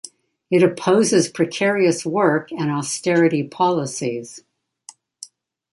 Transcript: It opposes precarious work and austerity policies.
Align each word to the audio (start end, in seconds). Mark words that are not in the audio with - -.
It 0.49 0.63
opposes 0.63 1.29
precarious 1.29 2.07
work 2.07 2.51
and 2.51 2.71
austerity 2.71 3.43
policies. 3.43 4.41